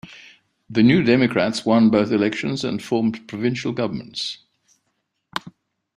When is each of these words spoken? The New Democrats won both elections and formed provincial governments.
The 0.67 0.81
New 0.81 1.03
Democrats 1.03 1.63
won 1.63 1.91
both 1.91 2.09
elections 2.11 2.63
and 2.63 2.81
formed 2.81 3.27
provincial 3.27 3.71
governments. 3.71 4.39